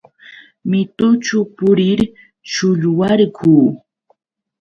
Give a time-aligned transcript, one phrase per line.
[0.69, 1.99] Mitućhu purir
[2.53, 3.53] shullwarquu.